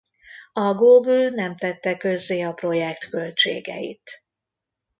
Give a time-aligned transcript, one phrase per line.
[0.53, 4.23] A Google nem tette közzé a projekt költségeit.